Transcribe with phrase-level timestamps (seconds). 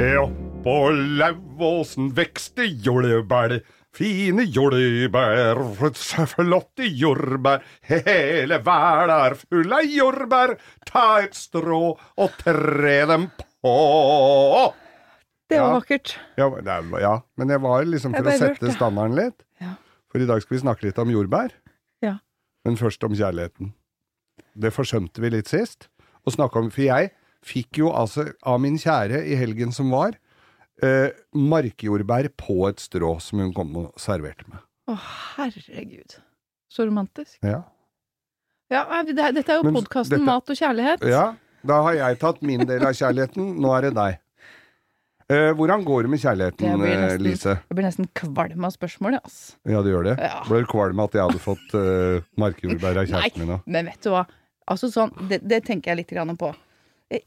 [0.00, 0.74] Oppå
[1.20, 3.58] Lauvåsen vekste jordbær,
[3.92, 5.60] fine jordbær,
[6.30, 10.54] flotte jordbær, hele verda er full av jordbær,
[10.88, 11.82] ta et strå
[12.16, 13.28] og tre dem
[13.60, 13.74] på.
[15.50, 15.76] Det var Ja.
[15.80, 16.16] vakkert.
[16.38, 16.48] Ja,
[17.00, 18.72] ja, men jeg var liksom for å sette hørte.
[18.72, 19.42] standarden litt.
[19.60, 19.74] Ja.
[20.08, 21.50] For i dag skal vi snakke litt om jordbær.
[22.00, 22.16] Ja.
[22.64, 23.74] Men først om kjærligheten.
[24.56, 25.88] Det forsømte vi litt sist.
[26.26, 27.10] Å snakke om, For jeg
[27.46, 30.16] fikk jo altså av min kjære i helgen som var,
[30.82, 34.60] eh, markjordbær på et strå som hun kom og serverte med.
[34.90, 34.96] Å,
[35.36, 36.18] herregud.
[36.70, 37.38] Så romantisk.
[37.42, 37.62] Ja.
[38.70, 41.02] Ja, det, dette er jo podkasten Mat og kjærlighet.
[41.10, 41.32] ja,
[41.66, 44.18] da har jeg tatt min del av kjærligheten, nå er det deg.
[45.30, 47.52] Eh, hvordan går det med kjærligheten, Jeg eh, nesten- Lise?
[47.68, 49.56] Jeg blir nesten kvalm av spørsmålet, ass.
[49.64, 50.16] Ja, det gjør det.
[50.18, 50.42] Ja.
[50.48, 53.62] Ble du kvalm av at jeg hadde fått uh, markjordbær av kjæresten min òg?
[53.66, 54.24] Men vet du hva?
[54.70, 56.50] Altså sånn, det, det tenker jeg litt grann på.
[57.10, 57.24] Jeg,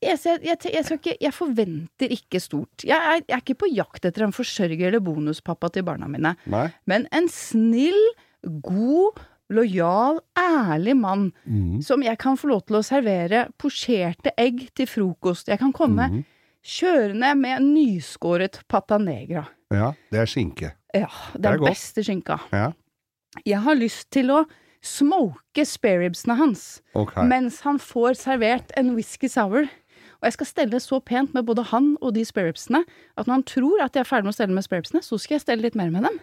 [0.00, 2.84] jeg, jeg, ikke, jeg forventer ikke stort.
[2.86, 6.34] Jeg er, jeg er ikke på jakt etter en forsørger eller bonuspappa til barna mine.
[6.50, 6.66] Nei?
[6.88, 8.00] Men en snill,
[8.64, 9.20] god,
[9.52, 11.82] lojal, ærlig mann mm.
[11.84, 15.52] som jeg kan få lov til å servere posjerte egg til frokost.
[15.52, 16.22] Jeg kan komme mm.
[16.76, 19.44] kjørende med nyskåret pata negra.
[19.74, 20.72] Ja, det er skinke.
[20.94, 22.38] Ja, det Det er er beste skinka.
[22.52, 22.72] Ja,
[23.44, 24.44] Jeg har lyst til å
[24.84, 27.24] smoke spareribsene hans okay.
[27.30, 29.64] mens han får servert en whisky sour.
[30.20, 32.82] Og jeg skal stelle så pent med både han og de spareribsene
[33.16, 35.38] at når han tror at jeg er ferdig med å stelle med spareribsene, så skal
[35.38, 36.20] jeg stelle litt mer med dem.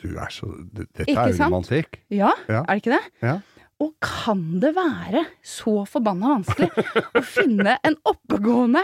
[0.00, 2.00] Du er så Dette Ikke er jo romantikk.
[2.10, 2.62] Ja, Ja.
[2.64, 3.04] er det ikke det?
[3.22, 3.36] Ja.
[3.80, 6.68] Og kan det være så forbanna vanskelig
[7.18, 8.82] å finne en oppegående,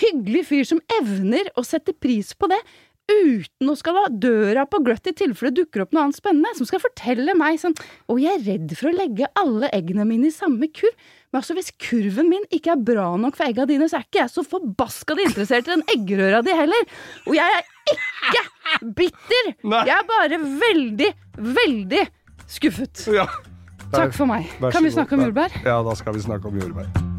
[0.00, 2.60] hyggelig fyr som evner å sette pris på det,
[3.10, 6.54] uten å skal ha døra på gløtt i tilfelle det dukker opp noe annet spennende,
[6.56, 7.76] som skal fortelle meg sånn
[8.12, 10.96] Og jeg er redd for å legge alle eggene mine i samme kurv.
[11.32, 14.22] Men altså, hvis kurven min ikke er bra nok for egga dine, så er ikke
[14.22, 16.92] jeg så forbaska interessert i den eggerøra di heller.
[17.26, 18.44] Og jeg er ikke
[19.00, 19.50] bitter!
[19.74, 21.10] Jeg er bare veldig,
[21.58, 22.04] veldig
[22.54, 23.08] skuffet.
[23.14, 23.26] Ja.
[23.94, 24.46] Takk for meg.
[24.74, 25.58] Kan vi snakke om jordbær?
[25.66, 27.13] Ja, da skal vi snakke om jordbær.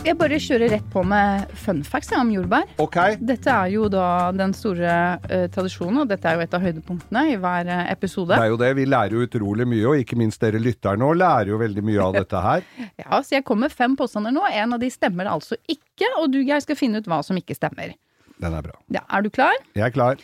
[0.00, 2.70] Jeg bare kjører rett på med fun facts om jordbær.
[2.80, 2.96] Ok.
[3.20, 4.92] Dette er jo da den store
[5.26, 8.32] uh, tradisjonen, og dette er jo et av høydepunktene i hver eh, episode.
[8.32, 8.70] Det er jo det.
[8.78, 12.06] Vi lærer jo utrolig mye, og ikke minst dere lytterne òg lærer jo veldig mye
[12.06, 12.64] av dette her.
[13.02, 14.46] Ja, Så jeg kommer med fem påstander nå.
[14.48, 17.58] En av de stemmer altså ikke, og du Geir skal finne ut hva som ikke
[17.58, 17.92] stemmer.
[18.40, 18.78] Den er bra.
[18.96, 19.52] Ja, er du klar?
[19.76, 20.22] Jeg er klar.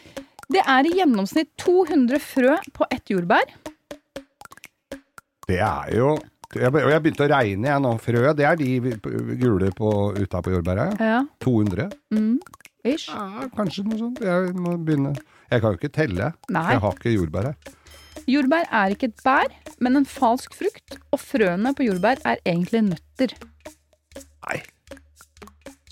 [0.52, 3.44] Det er i gjennomsnitt 200 frø på ett jordbær.
[5.46, 6.14] Det er jo
[6.54, 7.92] jeg, jeg begynte å regne, jeg nå.
[8.02, 8.68] Frø, det er de
[9.40, 11.10] gule på, uta på jordbæra, ja.
[11.16, 11.24] Ja.
[11.42, 11.88] 200.
[12.14, 12.36] Mm.
[12.86, 13.08] Ish.
[13.10, 14.22] Ja, kanskje noe sånt.
[14.22, 15.16] Jeg må begynne.
[15.50, 16.30] Jeg kan jo ikke telle.
[16.54, 16.68] Nei.
[16.74, 17.74] Jeg har ikke jordbær her.
[18.26, 19.52] Jordbær er ikke et bær,
[19.82, 23.34] men en falsk frukt, og frøene på jordbær er egentlig nøtter.
[24.46, 24.62] Nei.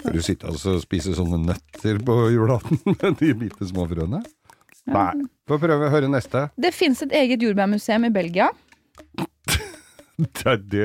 [0.01, 4.23] Skal du sitte og spise sånne nøtter på julaften med de bitte små frøene?
[4.91, 5.11] Nei.
[5.49, 6.49] Få prøve å høre neste.
[6.61, 8.51] Det fins et eget jordbærmuseum i Belgia.
[10.45, 10.85] Det, det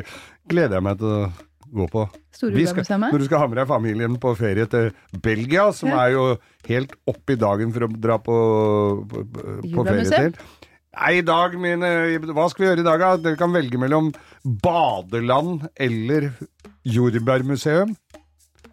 [0.50, 1.20] gleder jeg meg til å
[1.70, 2.06] gå på.
[2.34, 4.88] Skal, når du skal ha med deg familien på ferie til
[5.22, 6.06] Belgia, som Ja.
[6.08, 6.24] er jo
[6.70, 8.38] helt opp i dagen for å dra på,
[9.12, 9.26] på,
[9.76, 10.40] på ferie til.
[10.98, 11.90] Nei, i dag, mine
[12.34, 13.10] Hva skal vi gjøre i dag, da?
[13.22, 14.10] Dere kan velge mellom
[14.64, 16.32] badeland eller
[16.90, 17.94] jordbærmuseum.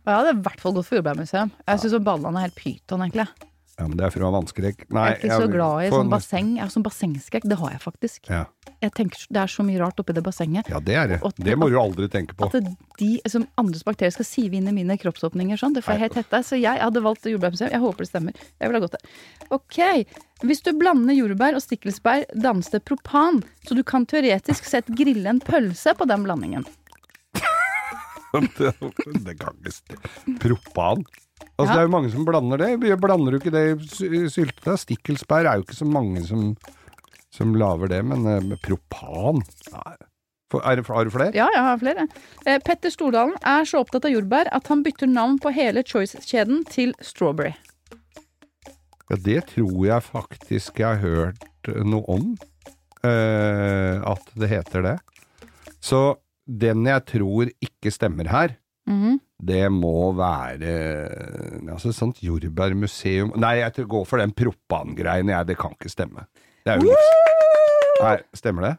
[0.06, 1.52] Ja, det er i hvert fall godt for jordbærmuseum.
[1.66, 3.26] Jeg syns badeland er helt pyton, egentlig.
[3.76, 4.86] Ja, men det er fra vannskrekk.
[4.88, 6.46] Nei, jeg er ikke så glad i sånn basseng.
[6.56, 7.42] Jeg sånn bassengskrekk.
[7.44, 8.30] Det har jeg faktisk.
[8.32, 8.44] Ja.
[8.80, 10.68] Jeg tenker Det er så mye rart oppi det bassenget.
[10.72, 11.18] ja, det er det.
[11.22, 12.46] At, Det må du aldri tenke på.
[12.48, 15.92] At det- de som andres bakterier skal sive inn i mine kroppsåpninger sånn, det får
[15.92, 16.40] jeg helt hette.
[16.44, 17.70] Så jeg hadde valgt jordbærmuseum.
[17.70, 18.32] Jeg håper det stemmer.
[18.60, 19.04] Jeg vil ha gått der.
[19.50, 20.06] Ok.
[20.40, 23.42] Hvis du blander jordbær og stikkelsbær, dannes det propan.
[23.68, 26.64] Så du kan teoretisk sett grille en pølse på den blandingen.
[28.58, 28.72] det,
[29.62, 29.96] det st-
[30.40, 31.04] Propan.
[31.56, 31.72] Altså, Ja.
[31.72, 32.98] Det er jo mange som blander det.
[33.00, 34.76] Blander du ikke det i sy- syltetøy?
[34.82, 36.50] Stikkelsbær er jo ikke så mange som,
[37.32, 39.40] som lager det, men uh, med propan
[39.72, 39.94] Nei.
[40.52, 41.32] For, er, har du flere?
[41.34, 42.04] Ja, jeg har flere.
[42.46, 46.60] Eh, Petter Stordalen er så opptatt av jordbær at han bytter navn på hele Choice-kjeden
[46.70, 47.50] til Strawberry.
[49.10, 52.28] Ja, det tror jeg faktisk jeg har hørt noe om.
[53.02, 54.94] Eh, at det heter det.
[55.82, 56.04] Så
[56.46, 58.54] den jeg tror ikke stemmer her,
[58.86, 59.20] Mhm.
[59.42, 60.70] det må være
[61.72, 65.46] altså sånt jordbærmuseum Nei, jeg tror- går for den Proppan-greiene, jeg.
[65.46, 66.26] Det kan ikke stemme.
[66.64, 68.02] Det er jo livs...
[68.02, 68.74] Nei, stemmer det?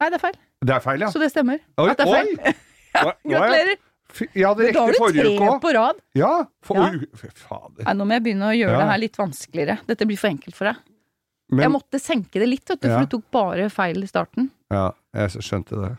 [0.00, 0.36] Nei, det er feil.
[0.62, 1.08] Det er feil, ja.
[1.10, 1.58] Så det stemmer.
[1.78, 2.36] Oi, At det er feil.
[2.94, 3.24] ja, gratulerer.
[3.24, 3.76] er jeg- Gratulerer!
[4.12, 6.00] Fy- Jeg hadde Da har du tre på rad.
[6.14, 6.90] Ja, for, Ja.
[7.16, 7.82] fy fader.
[7.86, 8.78] Nei, nå må jeg begynne å gjøre Ja.
[8.82, 9.78] det her litt vanskeligere.
[9.88, 10.76] Dette blir for enkelt for deg.
[11.50, 12.98] Men, jeg måtte senke det litt, vet du, Ja.
[12.98, 14.50] for du tok bare feil i starten.
[14.70, 15.96] Ja, jeg skjønte det.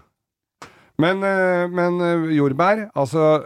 [1.02, 3.44] Men, eh, men eh, jordbær, altså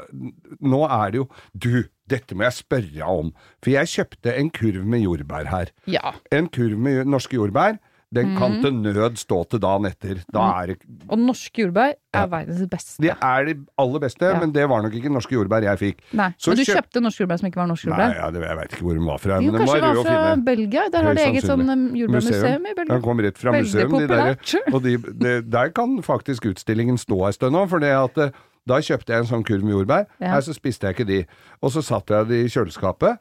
[0.59, 3.33] Nå er det jo Du, dette må jeg spørre om.
[3.63, 5.71] For jeg kjøpte en kurv med jordbær her.
[5.88, 6.13] Ja.
[6.31, 7.79] En kurv med norske jordbær.
[8.15, 8.62] Den kan Mhm.
[8.63, 10.24] til nød stå til dagen etter.
[10.31, 10.77] Da er det
[11.09, 12.24] Og norske jordbær Ja.
[12.24, 13.01] er verdens beste.
[13.04, 14.39] De er de aller beste, Ja.
[14.39, 15.98] men det var nok ikke norske jordbær jeg fikk.
[16.13, 18.15] Nei, Så Men du kjøp- kjøpte norske jordbær som ikke var norske Nei, jordbær?
[18.15, 19.92] ja, det, jeg veit ikke hvor den var fra, Jo, men kanskje var det var
[19.92, 20.36] rød og fra.
[20.45, 20.89] Belgia.
[20.89, 22.94] Der har de eget sånn um, jordbærmuseum i Belgia.
[22.95, 23.92] Den kom rett fra museum.
[24.00, 24.36] De der,
[24.74, 28.31] og de, de, der kan faktisk utstillingen stå en stund nå, for det at eh,
[28.65, 30.27] da kjøpte jeg en sånn kurv med jordbær, Ja.
[30.31, 31.25] Her så spiste jeg ikke de.
[31.62, 33.18] Og så satte jeg de i kjøleskapet.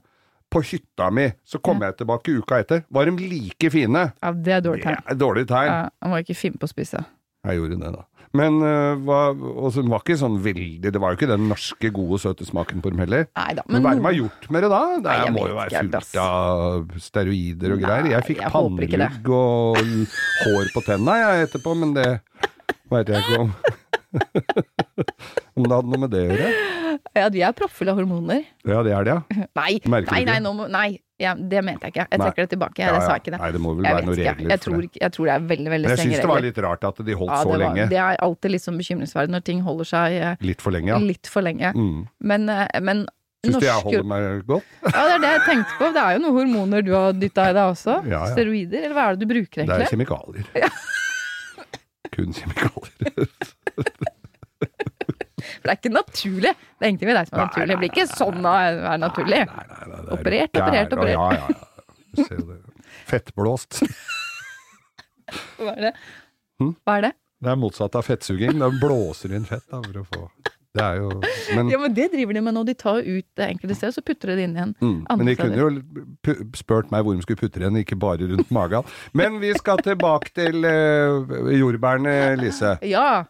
[0.52, 1.28] På hytta mi.
[1.44, 2.84] Så kom jeg tilbake uka etter.
[2.90, 4.04] Var de like fine?
[4.22, 5.06] Ja, det er dårlig Det tegn.
[5.10, 5.70] er dårlig tegn.
[5.72, 7.02] Ja, han var ikke fin på å spise.
[7.46, 8.04] Jeg gjorde det, da.
[8.37, 12.82] Men og var ikke sånn veldig Det var jo ikke den norske, gode, søte smaken
[12.84, 13.28] på dem heller.
[13.38, 14.81] Neida, Men men hva er det de har gjort med det da?
[14.96, 18.02] Det Nei, må jo være fullt av steroider og greier.
[18.02, 19.81] Nei, Jeg fikk jeg pannelugg og
[20.44, 22.08] hår på tenna jeg etterpå, men det
[22.90, 23.54] veit jeg ikke om
[25.56, 26.53] Om det hadde noe med det å gjøre?
[27.17, 28.44] Ja, de er proppfulle av hormoner.
[28.67, 29.49] Ja, det er det, ja.
[29.58, 32.05] Nei, Merker nei, nei, nå må, nei ja, det mente jeg ikke.
[32.12, 32.81] Jeg trekker det tilbake.
[32.82, 33.38] Jeg, Ja, jeg sa ikke det.
[33.41, 35.70] Nei, det må vel Jeg være noen regler Jeg tror, jeg tror det er veldig,
[35.73, 37.62] veldig Men jeg strenge syns det var litt rart at de holdt Ja, så var,
[37.62, 37.87] lenge.
[37.93, 40.99] det er alltid litt sånn bekymringsverdig når ting holder seg eh, Litt for lenge, ja.
[41.00, 41.73] litt for lenge.
[41.73, 42.03] Mm.
[42.32, 43.06] Men, eh, men
[43.47, 44.69] Syns du jeg holder meg godt?
[44.93, 45.91] Ja, det er det jeg tenkte på.
[45.97, 47.97] Det er jo noen hormoner du har dytta i deg også.
[48.05, 48.35] Ja, ja.
[48.35, 49.81] Steroider, eller hva er det du bruker egentlig?
[49.81, 50.53] Det er kjemikalier.
[50.53, 50.94] kjemikalier.
[52.17, 53.27] Kun kjemikalier.
[55.37, 56.53] For det er ikke naturlig.
[56.57, 57.69] Det er ingenting med deg som er Nei, naturlig.
[57.69, 59.43] Det blir ikke sånn å være naturlig.
[59.51, 61.17] Nei, nei, nei, det er Operert, operert, operert.
[61.17, 62.57] Ja, ja, ja.
[63.07, 63.81] Fettblåst.
[65.61, 65.93] Hva er det?
[66.63, 66.73] Hm?
[66.87, 67.13] Hva er det?
[67.45, 68.57] Det er motsatt av fettsuging.
[68.63, 70.23] Da blåser inn fett da, for å få
[70.76, 71.08] Det er jo
[71.56, 72.64] Men, Ja, men det driver de med nå.
[72.69, 74.75] de tar ut det enkelte stedet så putter de det inn igjen.
[74.81, 75.70] mm, men de kunne jo
[76.26, 78.84] pu- spurt meg hvor de skulle putte igjen ikke bare rundt magen.
[79.14, 82.76] Men vi skal tilbake til uh, jordbærene, Lise.
[82.84, 83.25] Ja!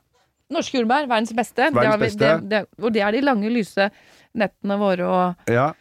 [0.50, 1.64] Norske jordbær, verdens beste.
[1.70, 3.90] Det Verdens har vi- Det, det, og det er de lange, lyse
[4.37, 5.72] nettene våre og Ja.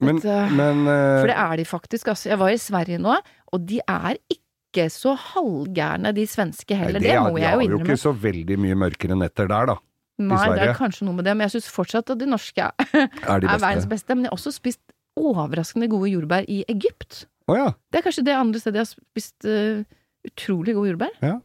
[0.00, 2.30] Men, Dette- men uh, For det er de faktisk, altså.
[2.30, 3.16] Jeg var i Sverige nå,
[3.52, 7.00] og de er ikke så halvgærne, de svenske nei, heller.
[7.00, 9.66] det Det, er- må de har jo jo ikke så veldig mye mørkere netter der,
[9.66, 9.76] da.
[10.20, 13.10] Nei, det er kanskje noe med det, men jeg syns fortsatt at de norske er,
[13.10, 14.14] de er verdens beste.
[14.14, 14.82] Men jeg har også spist
[15.20, 17.24] overraskende gode jordbær i Egypt.
[17.50, 17.70] Oh, ja.
[17.90, 19.82] Det er kanskje det andre stedet jeg har spist uh,
[20.28, 21.16] utrolig gode jordbær.
[21.20, 21.40] Men,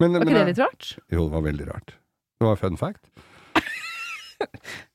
[0.00, 0.94] Var men, ikke det litt rart?
[1.12, 1.94] Jo, det var veldig rart.
[2.40, 3.04] Det var fun fact.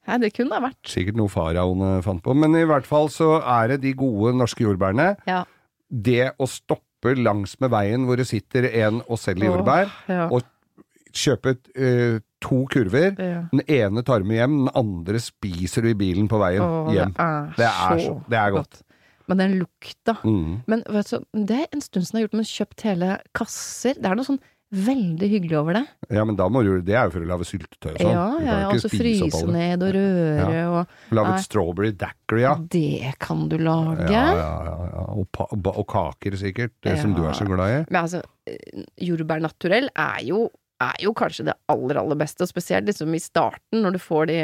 [0.07, 0.81] Nei, det kunne ha vært.
[0.87, 2.35] Sikkert noe faraoene fant på.
[2.35, 5.13] Men i hvert fall så er det de gode norske jordbærene.
[5.27, 5.43] Ja.
[5.87, 10.27] Det å stoppe langs med veien hvor det sitter en og selger jordbær, Åh, ja.
[10.33, 13.15] og kjøpe eh, to kurver.
[13.17, 13.43] ja.
[13.51, 17.15] Den ene tar med hjem, den andre spiser du i bilen på veien Åh, hjem.
[17.17, 18.83] Det er, Det er, så, det er godt.
[19.27, 20.61] Men den lukta Mm.
[20.67, 23.97] Men vet du, det er en stund siden jeg har gjort men kjøpt hele kasser.
[23.99, 25.81] Det er noe sånn veldig hyggelig over det.
[26.11, 28.11] Ja, men da må du Det er jo for å lage syltetøy og sånn.
[28.11, 32.53] ja, ja, ja, og så fryse ned og røre og Lage et strawberry daiquiri, ja.
[32.75, 34.09] Det kan du lage.
[34.11, 35.05] Ja, ja, ja, ja.
[35.15, 35.39] Og,
[35.71, 37.83] og kaker sikkert, det som du er så glad i.
[37.89, 40.49] Men altså, eh, jordbær naturell er jo,
[40.83, 44.29] er jo kanskje det aller, aller beste, og spesielt liksom i starten, når du får
[44.29, 44.37] de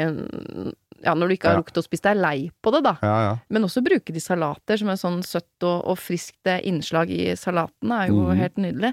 [1.04, 1.60] Ja, når du ikke har Ja.
[1.60, 2.96] rukket å spise deg lei på det, da.
[3.02, 3.32] Ja, ja.
[3.50, 7.92] Men også bruke de salater som er sånn søtt og, og friskt innslag i salaten,
[7.92, 8.36] er jo mm.
[8.38, 8.92] helt nydelig.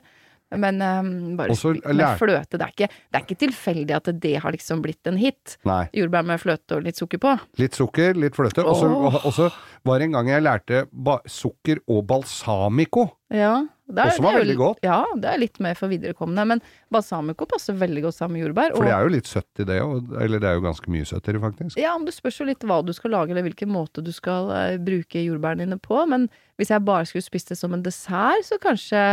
[0.59, 4.33] Men um, bare Også med fløte, det er, ikke, det er ikke tilfeldig at det
[4.43, 5.55] har liksom blitt en hit.
[5.67, 5.85] Nei.
[5.95, 7.35] Jordbær med fløte og litt sukker på.
[7.61, 8.65] Litt sukker, litt fløte.
[8.67, 9.19] Og så Åh.
[9.21, 9.47] og så
[9.87, 10.85] var det en gang jeg lærte
[11.31, 13.07] sukker og balsamico.
[13.31, 14.81] Ja, det er, Også var det er jo veldig godt.
[14.83, 18.75] Ja, det er litt mer for viderekommende, men balsamico passer veldig godt sammen med jordbær.
[18.75, 20.13] For det er jo litt søtt i det òg.
[20.23, 21.79] Eller det er jo ganske mye søtt i det, faktisk.
[21.79, 24.51] Ja, men det spørs jo litt hva du skal lage, eller hvilken måte du skal
[24.51, 25.99] uh, bruke jordbærene dine på.
[26.11, 26.27] Men
[26.59, 29.05] hvis jeg bare skulle spist det som en dessert, så kanskje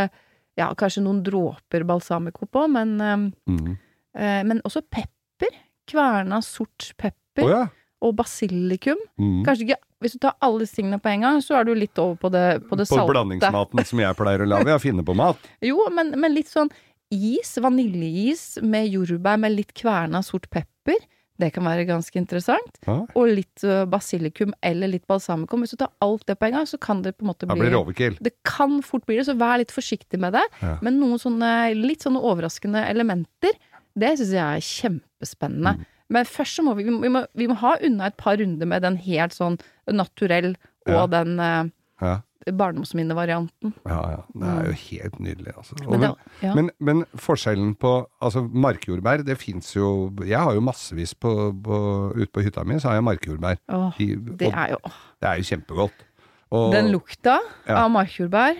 [0.58, 3.16] Ja, kanskje noen dråper balsamico på, men eh,
[3.52, 3.76] Mm.
[4.18, 5.54] eh, Men også pepper.
[5.88, 7.14] Kverna sort pepper.
[7.34, 7.50] pepper.
[7.50, 7.66] ja.
[8.02, 8.98] Og basilikum.
[9.18, 9.44] Mm.
[9.46, 11.98] Kanskje ikke Hvis du tar alle disse tingene på en gang, så er du litt
[11.98, 13.10] over på det, på det På salte.
[13.10, 14.70] blandingsmaten som jeg pleier å lage.
[14.70, 15.36] Jeg finner på mat.
[15.60, 16.70] Jo, men, men litt sånn
[17.10, 21.00] is, vaniljeis med jordbær med litt kverna sort pepper.
[21.38, 22.80] Det kan være ganske interessant.
[22.86, 22.96] Ja.
[23.14, 25.62] Og litt basilikum eller litt balsamikum.
[25.62, 27.54] Hvis du tar alt det på en gang, så kan det på en måte bli
[27.54, 28.16] bli blir det overkill.
[28.20, 30.42] Det kan fort bli det, så vær litt forsiktig med det.
[30.62, 30.76] Ja.
[30.82, 33.54] Men noen sånne litt sånne overraskende elementer,
[33.98, 35.72] Det syns jeg er kjempespennende.
[35.78, 35.86] Mm.
[36.14, 38.36] Men først så må vi, vi, må, vi, må, vi må ha unna et par
[38.38, 39.58] runder med den helt sånn
[39.90, 40.52] naturell
[40.86, 41.06] og Ja.
[41.06, 41.64] den eh,
[42.00, 42.20] Ja,
[42.54, 43.72] barndomsminnevarianten.
[43.86, 44.20] ja, ja.
[44.34, 45.74] Det er jo helt nydelig, altså.
[45.80, 46.54] Men men, det- ja.
[46.54, 52.12] men, men forskjellen på Altså, markjordbær, det fins jo Jeg har jo massevis på, på,
[52.16, 53.56] ute på hytta mi, så har jeg markjordbær.
[53.68, 54.78] Åh, I- det er jo
[55.20, 56.04] det er jo kjempegodt.
[56.50, 57.38] Og, Den lukta
[57.68, 57.84] Ja.
[57.84, 58.54] av markjordbær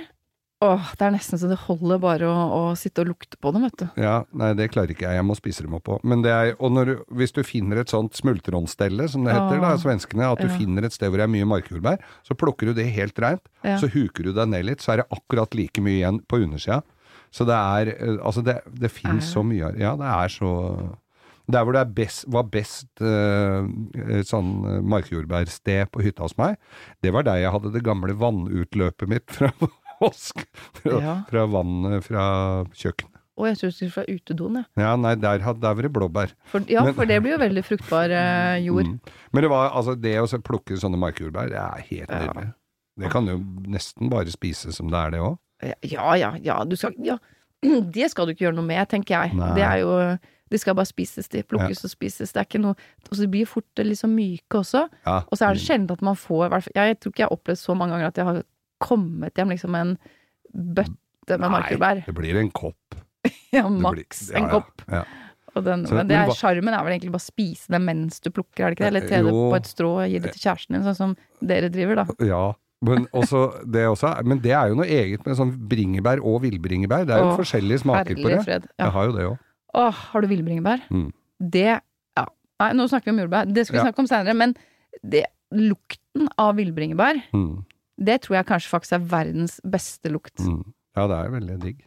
[0.61, 3.63] Åh, det er nesten så det holder bare å, å sitte og lukte på dem,
[3.69, 3.85] vet du.
[4.03, 5.15] Ja, nei, det klarer ikke jeg.
[5.21, 6.01] Jeg må spise dem opp òg.
[6.03, 9.71] Men det er, og når, hvis du finner et sånt smultronstelle, som det heter, da,
[9.79, 10.57] svenskene, at du Ja.
[10.59, 13.77] finner et sted hvor det er mye markjordbær, så plukker du det helt reint, Ja.
[13.79, 16.83] så huker du deg ned litt, så er det akkurat like mye igjen på undersida.
[17.31, 20.51] Så det er eh, Altså, det, det fins så mye Ja, det er så
[21.53, 26.57] Der hvor det er best, var best eh, sånn eh, markjordbærsted på hytta hos meg,
[27.05, 29.53] det var der jeg hadde det gamle vannutløpet mitt fra
[30.01, 30.45] vask.
[30.83, 31.15] Fra, Ja.
[31.31, 32.25] fra vannet fra
[32.73, 33.15] kjøkkenet.
[33.39, 34.67] Og jeg tror du skulle fra utedoen, jeg.
[34.83, 36.33] Ja, nei, der, der var det blåbær.
[36.51, 38.87] For, ja, Men- for det blir jo veldig fruktbar eh, jord.
[38.87, 39.01] Mm.
[39.33, 42.25] Men det var altså det å plukke sånne markjordbær, det er helt Ja.
[42.27, 42.55] nydelig.
[42.99, 43.39] Det kan du
[43.71, 45.39] nesten bare spise som det er, det òg.
[45.87, 46.65] Ja, ja, ja.
[46.65, 47.17] Du skal, ja.
[47.63, 49.35] Det skal du ikke gjøre noe med, tenker jeg.
[49.39, 49.55] Nei.
[49.55, 50.19] Det er jo
[50.51, 51.43] De skal bare spises, de.
[51.45, 52.33] Plukkes og spises.
[52.33, 52.75] Det er ikke noe
[53.11, 54.89] Og så blir fort liksom myke også.
[55.07, 55.19] Ja.
[55.31, 57.77] Og så er det sjelden at man får Jeg tror ikke jeg har opplevd så
[57.77, 58.43] mange ganger at jeg har
[58.83, 59.97] kommet hjem liksom en
[60.55, 62.01] bøtte med markjordbær.
[62.03, 62.99] Nei, det blir en kopp.
[63.53, 64.83] Ja, maks en kopp.
[64.89, 65.03] Ja.
[65.57, 68.29] Og den, men det er sjarmen er vel egentlig bare å spise det mens du
[68.31, 68.91] plukker, er det ikke det?
[68.93, 71.71] Eller te det på et strå og gi det til kjæresten din, sånn som dere
[71.73, 72.17] driver, da.
[72.29, 72.43] ja.
[72.87, 77.09] Men, også, det også, men det er jo noe eget med sånn bringebær og villbringebær.
[77.09, 78.37] Det er jo Åh, forskjellige smaker på det.
[78.47, 78.69] fred.
[78.79, 79.41] Jeg har jo det òg.
[79.83, 80.85] Åh, har du villbringebær?
[80.95, 81.09] Mm.
[81.57, 82.25] Det Ja.
[82.63, 83.51] Nei, nå snakker vi om jordbær.
[83.53, 83.89] Det skal vi Ja.
[83.89, 84.37] snakke om seinere.
[84.39, 84.55] Men
[85.03, 87.65] det, lukten av villbringebær, Mm.
[87.99, 90.39] Det tror jeg kanskje faktisk er verdens beste lukt.
[90.45, 90.63] Mm.
[90.97, 91.85] Ja, det er veldig digg.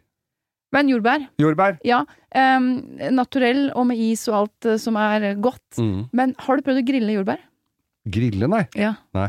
[0.72, 1.78] Men jordbær, Jordbær.
[1.84, 1.98] ja.
[2.32, 2.68] Um,
[3.12, 5.76] naturell og med is og alt uh, som er godt.
[5.76, 6.06] Mm.
[6.16, 7.42] Men har du prøvd å grille jordbær?
[8.08, 8.62] Grille, nei.
[8.80, 8.94] Ja.
[9.14, 9.28] Nei.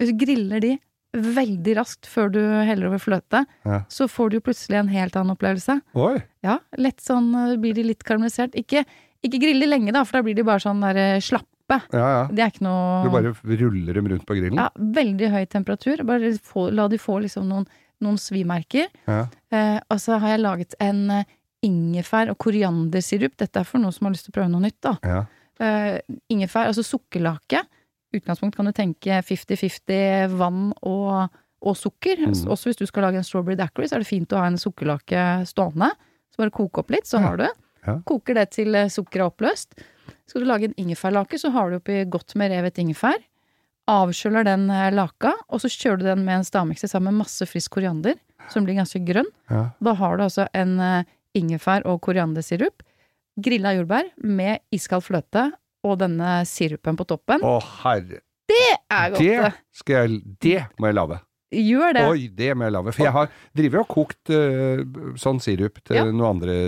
[0.00, 0.72] Hvis du griller de
[1.14, 3.80] veldig raskt før du heller over fløte, Ja.
[3.90, 5.78] så får du jo plutselig en helt annen opplevelse.
[5.98, 6.18] Oi.
[6.46, 8.54] Ja, lett sånn eh, blir de litt karamellisert.
[8.58, 8.84] Ikke,
[9.26, 11.20] ikke grille lenge, da, for da blir de bare sånn der eh,
[11.70, 11.96] slappe.
[11.96, 12.22] Ja, ja.
[12.30, 14.58] Det er ikke noe Du bare ruller dem rundt på grillen?
[14.58, 16.02] Ja, veldig høy temperatur.
[16.08, 17.66] Bare få, la de få liksom noen,
[18.00, 18.88] noen svimerker.
[19.06, 19.26] Ja.
[19.52, 21.24] Eh, og så har jeg laget en eh,
[21.66, 23.36] ingefær- og koriandersirup.
[23.36, 24.96] Dette er for noen som har lyst til å prøve noe nytt, da.
[25.04, 25.24] Ja.
[25.60, 26.00] Eh,
[26.32, 27.62] ingefær, altså sukkerlake.
[28.16, 31.28] Utgangspunkt kan du tenke 50-50 vann og,
[31.62, 32.24] og sukker.
[32.26, 32.34] Mm.
[32.50, 34.58] Også hvis du skal lage en strawberry daiquiri, så er det fint å ha en
[34.58, 35.92] sukkerlake stående.
[36.32, 37.28] Så bare koke opp litt, så Ja.
[37.28, 37.46] har du.
[37.86, 37.94] Ja.
[38.04, 39.78] Koker det til eh, sukkeret er oppløst.
[40.30, 43.18] Skal du lage en ingefærlake, så har du oppi godt med revet ingefær.
[43.90, 47.46] Avkjøler den eh, laka, og så kjører du den med en stavmikser sammen med masse
[47.48, 48.18] frisk koriander,
[48.52, 49.28] som blir ganske grønn.
[49.50, 49.64] Ja.
[49.82, 52.84] Da har du altså en eh, ingefær- og koriandersirup.
[53.40, 55.48] Grilla jordbær med iskald fløte
[55.86, 57.42] og denne sirupen på toppen.
[57.46, 58.20] Å, herre.
[58.50, 59.20] Det er godt!
[59.22, 59.50] Det det.
[59.78, 61.20] skal jeg Det må jeg lage.
[61.50, 62.02] Gjør det.
[62.06, 62.92] Oi, det må jeg lage.
[62.94, 64.82] For jeg har drevet og kokt uh,
[65.18, 66.04] sånn sirup til Ja.
[66.06, 66.58] noen andre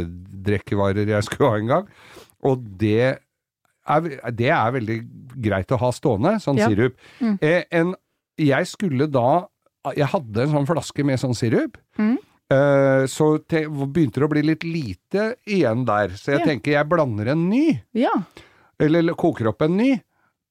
[0.46, 1.90] drikkevarer jeg skulle ha en gang.
[2.42, 3.18] Og det
[3.88, 4.98] er, det er veldig
[5.42, 6.68] greit å ha stående, sånn Ja.
[6.68, 6.94] sirup.
[7.20, 7.38] Mm.
[7.42, 7.94] Eh, en,
[8.38, 9.46] jeg skulle da
[9.96, 11.76] Jeg hadde en sånn flaske med sånn sirup.
[11.98, 12.16] Mm.
[12.52, 16.46] Eh, så te, begynte det å bli litt lite igjen der, så jeg Ja.
[16.46, 17.80] tenker jeg blander en ny.
[17.92, 18.12] Ja.
[18.78, 20.00] Eller koker opp en ny.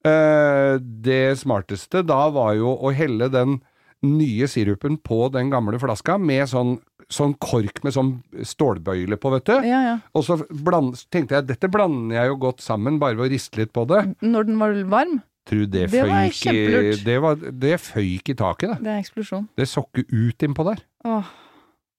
[0.03, 3.61] Eh, det smarteste da var jo å helle den
[4.03, 6.79] nye sirupen på den gamle flaska med sånn,
[7.11, 8.11] sånn kork med sånn
[8.47, 9.53] stålbøyle på, vet du.
[9.67, 9.95] ja, ja.
[10.17, 13.61] Og så bland, tenkte jeg dette blander jeg jo godt sammen bare ved å riste
[13.61, 14.03] litt på det.
[14.23, 15.19] Når den var varm.
[15.49, 16.59] Tror det, Det føyk i,
[17.03, 18.83] det, var, det føyk i taket, det.
[18.85, 19.47] Det er eksplosjon.
[19.57, 20.83] Det så ikke ut innpå der.
[21.09, 21.31] Åh.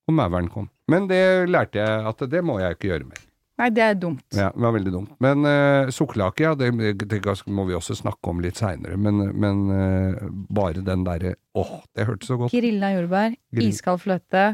[0.09, 0.69] Og mauren kom.
[0.91, 3.21] Men det lærte jeg at det må jeg ikke gjøre mer.
[3.61, 4.25] Nei, det er dumt.
[4.35, 5.11] Ja, det var veldig dumt.
[5.23, 6.71] Men uh, sukkerlake, ja, det,
[7.03, 7.19] det
[7.53, 8.97] må vi også snakke om litt seinere.
[8.99, 14.01] Men, men uh, bare den derre Åh, det hørtes så godt Grilla jordbær, Grill- iskald
[14.03, 14.47] fløte,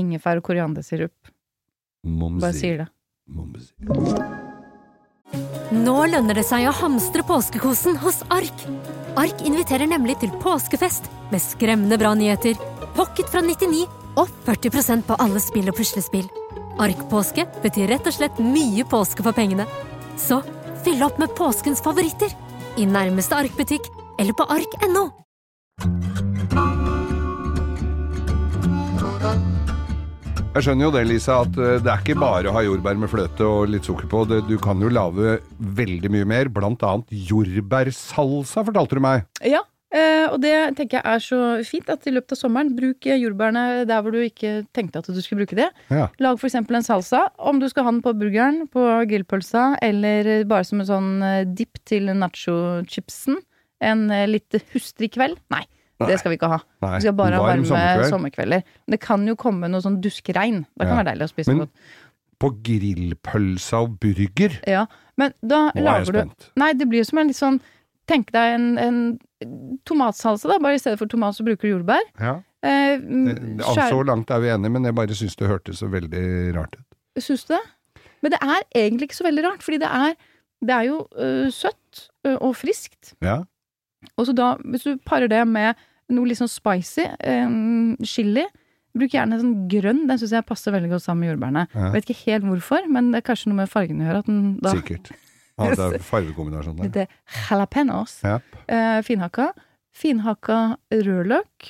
[0.00, 1.32] ingefær og koriandersirup.
[2.04, 2.88] Bare sier det.
[3.30, 3.74] Momsi.
[5.70, 8.64] Nå lønner det seg å hamstre påskekosen hos Ark.
[9.20, 12.58] Ark inviterer nemlig til påskefest med skremmende bra nyheter,
[12.96, 13.84] pocket fra 99
[14.18, 16.26] og 40% på alle spill og puslespill.
[16.80, 19.68] Ark-påske betyr rett og slett mye påske for pengene.
[20.18, 20.40] Så
[20.84, 22.34] fyll opp med påskens favoritter
[22.80, 23.86] i nærmeste Ark-butikk
[24.18, 25.06] eller på ark.no.
[30.50, 33.10] Jeg skjønner jo det, Lisa, at eh, det er ikke bare å ha jordbær med
[33.12, 34.24] fløte og litt sukker på.
[34.48, 35.38] Du kan jo lage
[35.80, 39.28] veldig mye mer, blant annet jordbærsalsa, fortalte du meg.
[39.46, 43.08] Ja, Eh, og det tenker jeg er så fint at i løpet av sommeren, bruk
[43.10, 45.66] eh, jordbærene der hvor du ikke tenkte at du skulle bruke det.
[45.90, 46.06] Ja.
[46.22, 50.68] Lag eksempel en salsa, om du skal ha den på burgeren, på grillpølsa, eller bare
[50.68, 51.10] som en sånn
[51.50, 53.42] dip dipp til nacho-chipsen.
[53.82, 55.42] En eh, litt hustrig kveld.
[55.52, 55.64] Nei,
[56.00, 56.08] Nei.
[56.10, 56.58] det skal vi ikke ha.
[56.82, 58.10] Nei, Vi skal bare ha varme sommerkveld.
[58.10, 58.62] sommerkvelder.
[58.86, 60.64] Men det kan jo komme noe sånn duskregn.
[60.78, 61.02] Det kan Ja.
[61.02, 61.70] være deilig å spise Men- godt.
[62.40, 64.60] På grillpølse og burger?
[64.66, 64.86] Ja,
[65.18, 66.38] men da Nå er jeg spent.
[66.38, 66.44] du.
[66.56, 67.60] Nei, det blir som en litt sånn
[68.08, 69.20] Tenk deg en, en
[69.86, 70.58] tomatsalse, da.
[70.58, 72.00] Bare i stedet for tomat så bruker du jordbær.
[72.18, 72.32] Ja.
[72.60, 75.86] Eh, Det, det, så langt er vi enige, men jeg bare syns det hørtes så
[75.88, 77.22] veldig rart ut.
[77.22, 77.60] Syns du det?
[78.20, 80.14] Men det er egentlig ikke så veldig rart, fordi det er,
[80.60, 83.14] det er jo øh, søtt øh, og friskt.
[83.22, 83.44] Ja.
[84.18, 85.74] Og så da, hvis du parer det med
[86.10, 88.46] noe litt sånn spicy, øh, chili
[88.90, 91.60] Bruk gjerne sånn grønn, den syns jeg passer veldig godt sammen med jordbærene.
[91.76, 91.90] Ja.
[91.94, 94.18] Vet ikke helt hvorfor, men det er kanskje noe med fargene å gjøre.
[94.24, 95.12] At den da Sikkert.
[95.60, 96.88] Ja, det er fargekombinasjon der.
[96.96, 97.12] Det er
[97.46, 98.16] jalapeños.
[98.26, 98.40] Ja.
[98.66, 99.52] Eh, finhakka.
[99.94, 100.58] Finhakka
[100.90, 101.68] rødløk.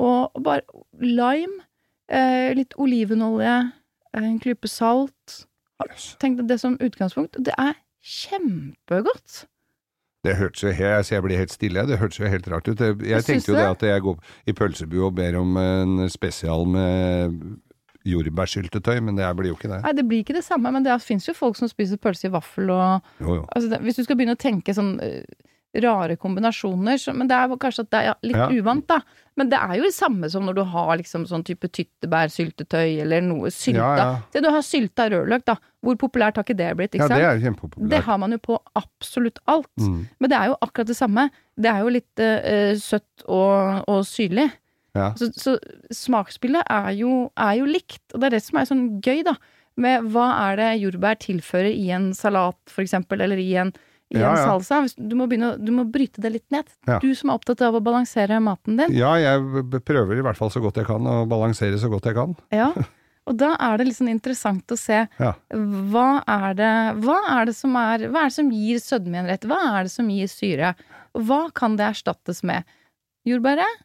[0.00, 0.62] Og bare
[1.04, 1.60] lime.
[2.08, 3.72] Eh, litt olivenolje.
[4.14, 5.42] eh, En klype salt.
[5.90, 6.14] Yes.
[6.18, 7.36] Tenk deg det som utgangspunkt.
[7.44, 9.44] Det er kjempegodt.
[10.26, 12.68] Det hørtes jo helt, jeg ser jeg blir helt stille, det hørtes jo helt rart
[12.68, 12.82] ut.
[12.82, 16.66] Jeg, jeg tenkte jo det at jeg går i pølsebu og ber om en spesial
[16.68, 17.38] med
[18.06, 19.80] jordbærsyltetøy, men det blir jo ikke det.
[19.84, 22.32] Nei, det blir ikke det samme, men det fins jo folk som spiser pølse i
[22.34, 23.44] vaffel og Jo, jo.
[23.50, 25.22] altså Hvis du skal begynne å tenke sånn eh,
[25.82, 28.48] rare kombinasjoner, så, men det er kanskje at det er litt Ja.
[28.48, 29.00] uvant, da.
[29.36, 33.20] Men det er jo det samme som når du har liksom sånn type tyttebærsyltetøy eller
[33.20, 33.80] noe sylta.
[33.82, 34.20] Ja, ja.
[34.32, 35.56] Se, du har sylta rødløk, da.
[35.84, 36.94] Hvor populært har ikke det blitt?
[36.96, 37.74] Ja, ikke det sant?
[37.76, 39.68] er jo Det har man jo på absolutt alt.
[39.78, 40.06] Mm.
[40.18, 41.26] Men det er jo akkurat det samme.
[41.56, 44.48] Det er jo litt uh, søtt og, og syrlig.
[44.96, 45.10] Ja.
[45.20, 45.58] Så, så
[45.92, 49.36] smaksbildet er jo, er jo likt, og det er det som er sånn gøy, da.
[49.76, 53.74] Med hva er det jordbær tilfører i en salat, for eksempel, eller i en,
[54.14, 54.82] i Ja, en salsa.
[54.96, 56.68] Du må, begynne, du må bryte det litt ned.
[56.86, 57.00] Ja.
[57.02, 58.94] Du som er opptatt av å balansere maten din.
[58.94, 62.14] Ja, jeg prøver i hvert fall så godt jeg kan å balansere så godt jeg
[62.18, 62.36] kan.
[62.54, 62.70] Ja.
[63.26, 65.32] Og da er det sånn interessant å se Ja.
[65.50, 66.68] hva er det,
[67.02, 69.42] hva er det som er Hva er det som gir sødme i en rett?
[69.50, 70.76] Hva er det som gir syre?
[71.16, 72.62] Hva kan det erstattes med?
[73.26, 73.82] Jordbæret?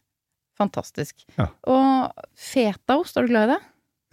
[0.61, 1.23] Fantastisk.
[1.39, 1.47] Ja.
[1.65, 3.61] Og fetaost, er du glad i det?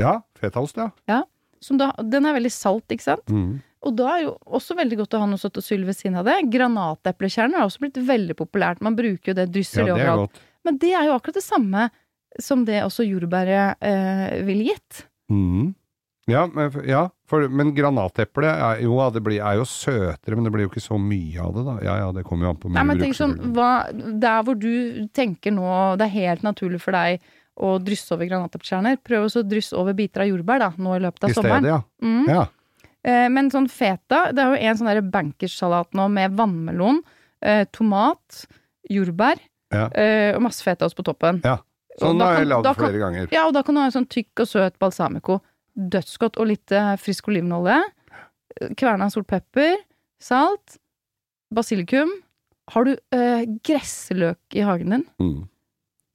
[0.01, 1.21] Ja, fetaost, ja.
[1.61, 3.29] Som da, den er veldig salt, ikke sant?
[3.29, 3.59] Mm.
[3.87, 6.19] Og da er jo også veldig godt å ha noe søtt og syrlig ved siden
[6.19, 6.37] av det.
[6.51, 8.83] Granateplekjerner har også blitt veldig populært.
[8.85, 10.41] Man bruker jo det, drysser Ja, det er overalt.
[10.67, 11.89] Men det er jo akkurat det samme
[12.43, 15.05] som det også jordbæret eh, ville gitt.
[15.33, 15.75] Mm.
[16.29, 20.53] Ja, men, ja for, men granateple er jo, det blir, er jo søtere, men det
[20.53, 21.77] blir jo ikke så mye av det, da.
[21.87, 23.71] Ja ja, det kommer jo an på Nei, mye men bruk, tenk sånn, hva,
[24.25, 27.25] Der hvor du tenker nå det er helt naturlig for deg
[27.59, 31.03] å drysse over granateplekjerner, prøv også å drysse over biter av jordbær da, nå i
[31.03, 31.65] løpet av I sommeren.
[31.65, 31.81] stedet, ja.
[32.05, 32.29] Mm.
[32.31, 32.45] ja.
[33.09, 37.01] Eh, men sånn feta, det er jo en sånn bankersalat nå med vannmelon,
[37.43, 38.43] eh, tomat,
[38.91, 39.39] jordbær
[39.73, 39.87] Ja.
[39.95, 41.41] eh, og masse fetaost på toppen.
[41.45, 41.59] Ja.
[41.99, 43.29] Sånn har jeg lagd flere ganger.
[43.35, 45.41] Ja, og da kan du ha en sånn tykk og søt balsamico.
[45.77, 46.37] Dødsgodt.
[46.39, 46.71] Og litt
[47.03, 47.81] frisk olivenolje.
[48.79, 49.77] Kverna sort pepper.
[50.23, 50.77] Salt.
[51.55, 52.11] Basilikum.
[52.71, 55.05] Har du eh, gressløk i hagen din?
[55.21, 55.49] Mm.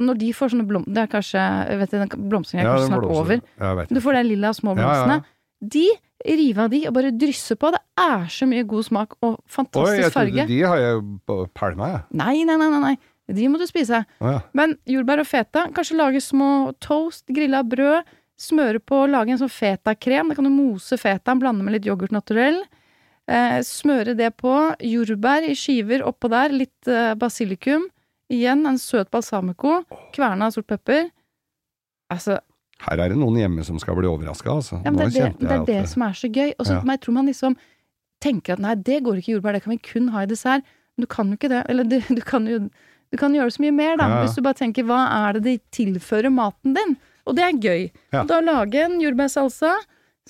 [0.03, 0.83] Når de får sånne blom...
[0.87, 1.43] Det er kanskje
[1.79, 3.41] vet, den Blomstringen er Ja, kanskje snart over.
[3.59, 5.19] Ja, Du får de lilla små blomstene.
[5.19, 5.67] ja, ja.
[5.73, 5.85] De,
[6.25, 7.71] rive av de og bare drysse på.
[7.75, 10.33] Det er så mye god smak og Oi, fantastisk jeg farge.
[10.33, 12.03] trodde de har jeg pælma, jeg.
[12.21, 12.93] Nei, nei, nei, nei, nei.
[13.33, 14.01] De må du spise.
[14.19, 14.41] Oh, ja.
[14.53, 18.03] Men jordbær og feta, kanskje lage små toast, grilla brød,
[18.39, 20.31] smøre på, lage en sånn fetakrem.
[20.31, 22.59] Da kan du mose fetaen, blande med litt yoghurt naturell.
[23.31, 24.51] Eh, smøre det på.
[24.83, 27.87] Jordbær i skiver oppå der, litt eh, basilikum.
[28.33, 29.81] Igjen en søt balsamico.
[30.15, 31.07] Kverna sort pepper.
[32.11, 32.41] Altså,
[32.83, 34.79] Her er det noen hjemme som skal bli overraska, altså.
[34.83, 36.53] ja, men det er det, det, er det som er så gøy.
[36.59, 36.97] Og så Ja.
[36.97, 37.55] tror man liksom
[38.23, 40.63] tenker at nei, det går ikke i jordbær, det kan vi kun ha i dessert.
[40.95, 41.63] Men du kan jo ikke det.
[41.69, 42.67] Eller du, du kan jo
[43.13, 44.07] du kan gjøre så mye mer, da.
[44.09, 44.21] Ja, ja.
[44.25, 46.95] Hvis du bare tenker hva er det de tilfører maten din?
[47.29, 47.83] Og det er gøy.
[48.11, 48.23] Ja.
[48.25, 49.69] Da lage en jordbærsalsa,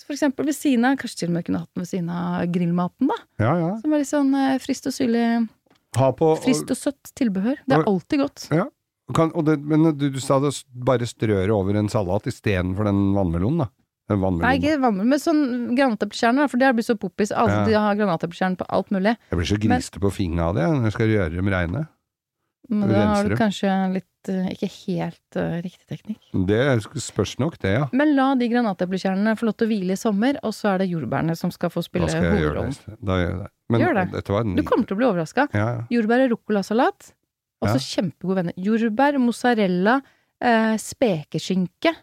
[0.03, 2.43] for eksempel ved siden av Kanskje til og med kunne hatt den ved siden av
[2.51, 3.17] grillmaten, da.
[3.39, 3.69] Ja, ja.
[3.79, 5.25] Som er litt sånn eh, frist og syrlig
[5.93, 7.59] Frist og søtt tilbehør.
[7.69, 8.47] Det er alltid godt.
[8.51, 8.65] Ja.
[9.15, 13.65] Kan, det, men du, du sa det bare strøret over en salat istedenfor den vannmelonen,
[13.65, 13.71] da.
[14.11, 15.43] Den Nei, ikke vannmelon, men sånn
[15.77, 17.31] granateplekjerner, for det har blitt så poppis.
[17.31, 17.65] Alle Ja.
[17.69, 19.15] de har granateplekjern på alt mulig.
[19.31, 21.85] Jeg blir så grisete på fingra av det når jeg skal gjøre dem reine.
[22.69, 26.19] Men da har du kanskje litt eh, ikke helt uh, riktig teknikk.
[26.47, 26.59] Det
[27.03, 27.87] spørs nok, det, ja.
[27.91, 30.91] Men la de granateplekjernene få lov til å hvile i sommer, og så er det
[30.93, 32.63] jordbærene som skal få Da skal jeg gjøre det.
[32.63, 32.99] hovedrollen.
[33.03, 33.51] Da gjør jeg det.
[33.69, 34.55] Men Gjør det.
[34.55, 35.47] Du kommer til å bli overraska.
[35.51, 35.83] Ja, ja.
[35.91, 37.11] Jordbær og ruccolasalat.
[37.63, 38.01] Også Ja.
[38.01, 38.53] kjempegode venner.
[38.57, 39.97] Jordbær, mozzarella,
[40.41, 41.95] eh, spekeskinke.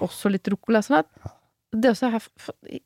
[0.00, 1.06] Også litt ruccolasalat.
[1.74, 2.20] Det også er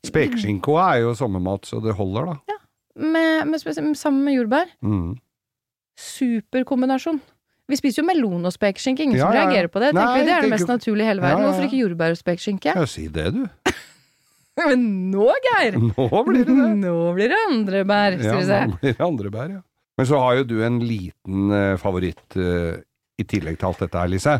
[0.05, 2.55] Spekeskinko er jo sommermat, så det holder, da.
[2.99, 4.65] Med, med, spes- sammen med jordbær.
[4.83, 5.11] Mm.
[5.99, 7.19] Super kombinasjon.
[7.69, 9.45] Vi spiser jo melon og spekeskinke, ingen som Ja, ja, ja.
[9.51, 9.93] reagerer på det.
[9.93, 11.37] Nei, vi, Det er det mest naturlige i hele verden.
[11.37, 11.51] Ja, ja, ja.
[11.51, 12.73] Hvorfor ikke jordbær og spekeskinke?
[12.75, 13.43] Ja, si det, du.
[14.57, 15.77] Men nå, Geir!
[15.77, 16.71] Nå blir det det.
[16.81, 18.59] Nå blir det andre bær, Ja, skal vi se.
[18.65, 19.61] nå blir det andre bær, ja.
[19.99, 22.79] Men så har jo du en liten eh, favoritt eh,
[23.19, 24.37] i tillegg til alt dette her, Lise.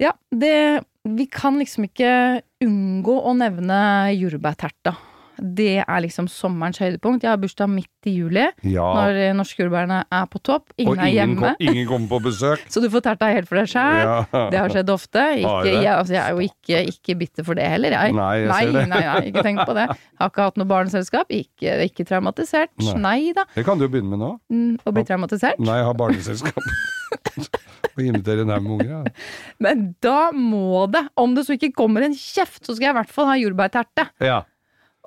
[0.00, 3.78] Ja, det Vi kan liksom ikke unngå å nevne
[4.12, 4.92] jordbærterta.
[5.40, 7.22] Det er liksom sommerens høydepunkt.
[7.24, 8.84] Jeg har bursdag midt i juli, Ja.
[8.96, 10.70] når eh, norske jordbærene er på topp.
[10.78, 11.40] Ingen ingen er hjemme.
[11.56, 12.62] kom, ingen kommer på besøk.
[12.72, 14.00] Så du får tært deg helt for deg sjæl.
[14.04, 14.44] Ja.
[14.52, 15.24] Det har skjedd ofte.
[15.40, 18.14] Ikke, jeg, altså, jeg er jo ikke, ikke bitter for det heller, jeg.
[18.16, 18.84] Nei, jeg nei, ser det.
[18.92, 19.86] nei, nei, ikke tenk på det.
[19.90, 21.32] Jeg Har ikke hatt noe barneselskap.
[21.32, 22.72] Ikke, ikke traumatisert.
[22.84, 22.94] Nei.
[23.00, 23.44] Nei da.
[23.56, 24.30] Det kan du jo begynne med nå.
[24.52, 25.60] Mm, Å bli traumatisert.
[25.64, 26.60] Nei, jeg har barneselskap.
[27.96, 28.90] Og invitere en haug med unger.
[28.92, 29.48] Ja.
[29.64, 32.98] Men da må det, om det så ikke kommer en kjeft, så skal jeg i
[33.00, 34.08] hvert fall ha jordbærterte.
[34.24, 34.42] ja.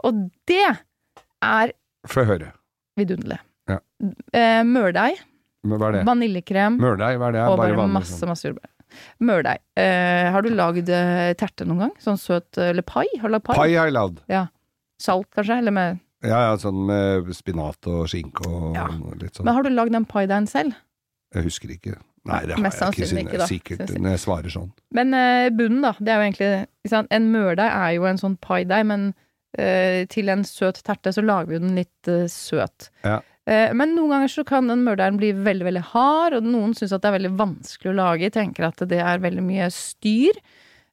[0.03, 0.63] Og det
[1.43, 1.71] er
[2.07, 2.51] Få høre.
[2.99, 3.39] vidunderlig.
[3.69, 3.77] Ja.
[4.33, 5.19] Eh, mørdeig,
[5.63, 6.05] Hva er det?
[6.05, 7.41] vaniljekrem Mørdeig, hva er det?
[7.47, 8.27] og Bare bare masse, sånn.
[8.33, 8.69] masse jordbær.
[9.23, 9.59] Mørdeig.
[9.79, 11.93] Eh, har du lagd eh, terte noen gang?
[12.03, 13.05] Sånn søt Eller pai?
[13.21, 13.55] Har du lagd pai?
[13.55, 14.19] Pai har jeg lagd.
[14.99, 15.57] Salt, kanskje?
[15.63, 18.87] Eller med Ja, ja, sånn med spinat og skinke og Ja.
[19.19, 19.45] litt sånn.
[19.45, 20.75] Men har du lagd den paideigen selv?
[21.33, 21.95] Jeg husker ikke.
[22.25, 23.45] Nei, det har Mest jeg ikke, sannsynlig siden ikke, da.
[23.47, 23.99] sikkert jeg.
[24.01, 24.71] når jeg svarer sånn.
[24.91, 25.91] Men eh, bunnen, da.
[25.99, 27.07] Det er jo egentlig?
[27.11, 29.13] En mørdeig er jo en sånn paideig, men eh,
[30.09, 32.89] til en søt terte så lager vi den litt eh, søt.
[33.05, 33.19] Ja.
[33.45, 36.93] Eh, men noen ganger så kan den mørdeigen bli veldig, veldig hard, og noen syns
[36.95, 40.39] at det er veldig vanskelig å lage, tenker at det er veldig mye styr.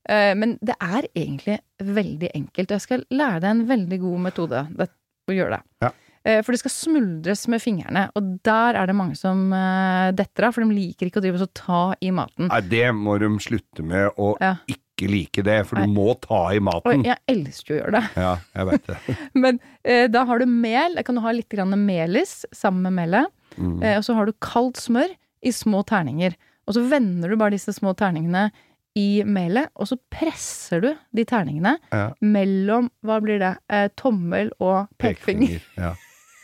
[0.09, 2.70] Eh, men det er egentlig veldig enkelt.
[2.70, 5.62] og Jeg skal lære deg en veldig god metode å gjøre det.
[5.87, 5.92] Ja.
[6.27, 10.49] Eh, For det skal smuldres med fingrene, og der er det mange som eh, detter
[10.51, 12.51] av, for de liker ikke å drive og ta i maten.
[12.51, 14.57] Nei, det må de slutte med og Ja.
[14.68, 15.87] ikke like det, for Nei.
[15.87, 16.85] du må ta i maten.
[17.01, 17.05] maten.
[17.05, 18.05] jeg elsker jo å gjøre det.
[18.21, 19.17] Ja, jeg vet det.
[19.45, 20.97] Men eh, da har du mel.
[21.01, 23.31] Jeg kan du ha litt grann melis sammen med melet.
[23.57, 23.83] Mm.
[23.83, 26.35] Eh, og så har du kaldt smør i små terninger.
[26.69, 28.51] Og så vender du bare disse små terningene
[28.99, 32.09] i melet, og så presser du de terningene Ja.
[32.21, 35.61] mellom, hva blir det, eh, tommel og pekefinger.
[35.79, 35.93] Ja.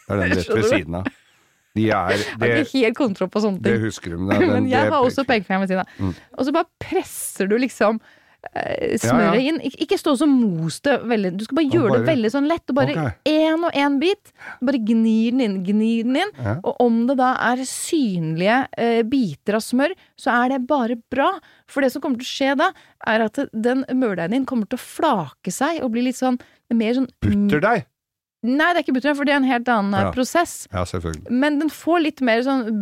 [0.06, 1.08] Det er den rett ved siden av.
[1.76, 4.68] De er Jeg har ikke helt kontroll på sånne det husker det er den, Men
[4.70, 5.26] jeg det har også pekefinger.
[5.26, 5.98] pekefinger ved siden av.
[5.98, 6.14] Mm.
[6.38, 7.98] Og så bare presser du liksom
[9.02, 9.44] smøret ja.
[9.50, 9.60] inn.
[9.64, 11.32] Ik ikke stå så mos det veldig.
[11.36, 12.64] Du skal bare gjøre bare- det veldig sånn lett.
[12.68, 13.54] Og bare én okay.
[13.56, 14.32] og én bit.
[14.60, 16.32] Bare gnir den inn, gnir den inn.
[16.42, 16.56] Ja.
[16.62, 21.32] Og om det da er synlige eh, biter av smør, så er det bare bra.
[21.66, 22.70] For det som kommer til å skje da,
[23.06, 26.38] er at den mørdeigen din kommer til å flake seg og bli litt sånn
[26.74, 27.86] mer sånn Butterdeig?
[28.46, 30.12] Nei, det er ikke butterdeig, for det er en helt annen eh, Ja.
[30.14, 30.68] prosess.
[30.72, 31.30] Ja, selvfølgelig.
[31.30, 32.78] Men den får litt mer sånn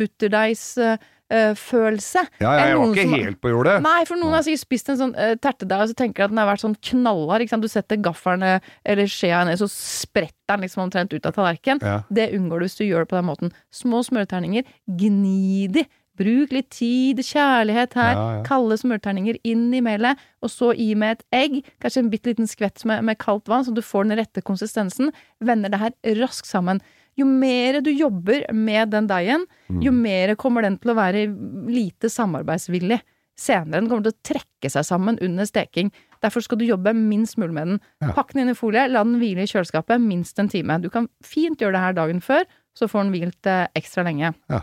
[1.34, 2.22] butterdeigsfølelse.
[2.40, 3.82] Ja, ja, jeg var ikke som- helt på jordet.
[3.82, 6.30] Nei, for noen har sikkert spist en sånn uh, tertedeig og så tenker de at
[6.30, 7.60] den har vært sånn knallhard.
[7.64, 11.80] Du setter gaffelen eh, eller skjea ned, så spretter den liksom omtrent ut av tallerkenen.
[11.80, 12.02] Ja.
[12.10, 13.52] Det unngår du hvis du gjør det på den måten.
[13.72, 15.86] Små smørterninger, gni de.
[16.16, 18.12] Bruk litt tid, kjærlighet her.
[18.14, 18.42] Ja, ja.
[18.46, 21.56] Kalde smørterninger inn i melet, og så i med et egg.
[21.82, 25.10] Kanskje en bitte liten skvett med, med kaldt vann, så du får den rette konsistensen.
[25.42, 26.80] Vender det her raskt sammen.
[27.16, 30.00] Jo mer du jobber med den deigen, jo Mm.
[30.02, 31.26] mer kommer den til å være
[31.70, 33.00] lite samarbeidsvillig.
[33.36, 35.92] Senere den kommer til å trekke seg sammen under steking.
[36.22, 37.80] Derfor skal du jobbe minst mulig med den.
[38.02, 38.12] Ja.
[38.14, 40.80] Pakk den inn i folie, la den hvile i kjøleskapet minst en time.
[40.80, 44.34] Du kan fint gjøre det her dagen før, så får den hvilt eh, ekstra lenge.
[44.50, 44.62] Ja.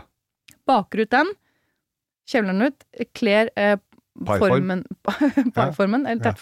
[0.66, 1.32] Baker ut den,
[2.28, 2.84] kjevler den ut,
[3.14, 3.76] kler eh,
[4.24, 4.52] Paiform.
[4.52, 4.84] formen
[5.56, 6.32] Paiformen, eller Ja.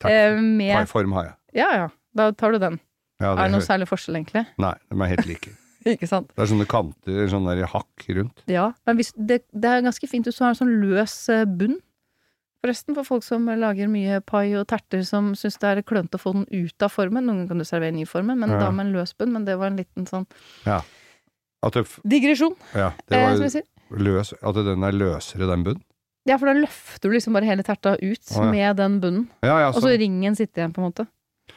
[0.00, 0.10] Takk.
[0.10, 1.34] eh, med Paiform har jeg.
[1.54, 2.80] Ja ja, da tar du den.
[3.20, 4.46] Ja, Er det noe særlig forskjell, egentlig?
[4.58, 5.52] Nei, de er helt like.
[5.94, 6.28] Ikke sant?
[6.36, 8.42] Det er sånne kanter, sånne der hakk rundt.
[8.50, 11.44] Ja, men hvis, det, det er ganske fint hvis du har en sånn løs eh,
[11.48, 11.78] bunn.
[12.60, 16.20] Forresten, for folk som lager mye pai og terter som syns det er klønete å
[16.20, 17.24] få den ut av formen.
[17.24, 18.58] Noen ganger kan du servere den i formen, men Ja.
[18.66, 19.32] da med en løs bunn.
[19.32, 20.26] Men det var en liten sånn
[20.66, 23.64] det, f- digresjon, ja, det eh, var sier.
[23.92, 25.82] løs, at den er løsere, den bunnen.
[26.28, 28.50] Ja, for da løfter du liksom bare hele terta ut Å, ja.
[28.52, 29.24] med den bunnen.
[29.44, 31.06] Ja, ja, Og så ringen sitter igjen, på en måte.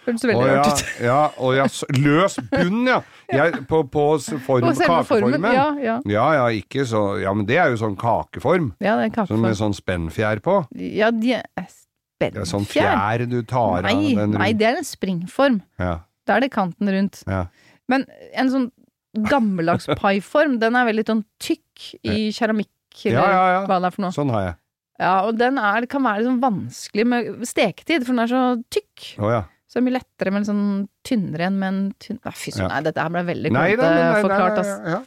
[0.03, 0.89] Å, veldig ja, rart ut.
[1.05, 1.65] ja, og ja,
[2.03, 2.97] løs bunn, ja!
[3.33, 4.03] Jeg, på, på
[4.45, 5.47] form, kakeformen.
[5.55, 5.95] Ja, ja.
[6.09, 8.73] Ja, ja, ikke så Ja, men det er jo sånn kakeform.
[8.83, 9.45] ja, det er Sånn kakeform.
[9.47, 10.57] med sånn spennfjær på.
[10.75, 12.39] Ja, de er spennfjær?
[12.41, 15.61] Ja, sånn fjær du tar Nei, av den nei, det er en springform.
[15.81, 17.23] Ja, Da er det kanten rundt.
[17.27, 17.45] ja.
[17.91, 18.67] Men en sånn
[19.29, 22.69] gammeldags paiform, den er veldig sånn tykk i keramikk,
[23.05, 23.63] eller ja, ja.
[23.67, 24.13] hva det er for noe.
[24.15, 24.55] Sånn har jeg.
[25.03, 28.41] Ja, og den er, kan være litt sånn vanskelig med steketid, for den er så
[28.71, 29.07] tykk.
[29.19, 29.41] Oh, ja.
[29.73, 30.65] Så det er mye lettere med en sånn
[31.07, 32.19] tynnere enn med en tynn...
[32.21, 32.75] Nei, fy søren, Ja.
[32.75, 34.69] nei, dette her ble veldig godt da, forklart, ass.
[34.85, 34.99] Ja,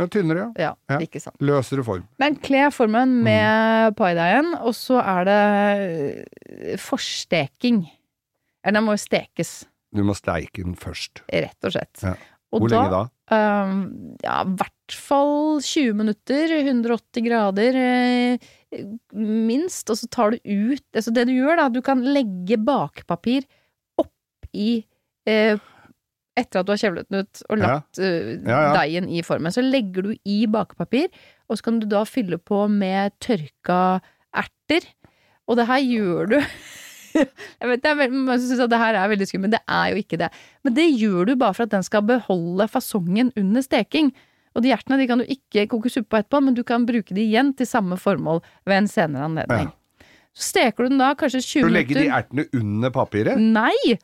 [0.00, 0.06] ja.
[0.10, 0.70] Tynnere, ja.
[0.88, 1.36] Ja, ikke sant.
[1.44, 2.06] Løsere form.
[2.18, 3.22] Men kle formen Mm.
[3.28, 5.36] med paideigen, og så er det
[6.72, 7.84] eh, forsteking.
[8.64, 11.20] Eller den må jo stekes, Du må steike den først.
[11.30, 12.00] rett og slett.
[12.02, 12.14] Ja.
[12.54, 13.38] Og Hvor da, lenge da?
[13.66, 18.38] um, ja, i hvert fall 20 minutter, 180 grader eh,
[19.12, 23.44] minst, og så tar du ut Altså det du gjør, da, du kan legge bakepapir
[24.54, 24.84] oppi
[25.26, 25.56] eh,
[26.36, 27.66] etter at du har kjevlet den ut og Ja.
[27.66, 28.10] lagt ja.
[28.42, 28.72] Ja, ja.
[28.80, 29.52] deigen i formen.
[29.54, 31.08] Så legger du i bakepapir,
[31.48, 34.00] og så kan du da fylle på med tørka
[34.34, 34.86] erter.
[35.48, 36.38] Og det her gjør du
[37.14, 40.18] Jeg vet veldig syns at det her er veldig skummelt, men det er jo ikke
[40.18, 40.30] det.
[40.66, 44.08] Men det gjør du bare for at den skal beholde fasongen under steking.
[44.56, 47.14] Og de hjertene de kan du ikke koke suppe på etterpå, men du kan bruke
[47.14, 49.70] de igjen til samme formål ved en senere anledning.
[50.34, 51.76] Så steker du den da kanskje 20 Du minutter.
[51.78, 53.38] legger de ertene under papiret?
[53.38, 53.94] Nei!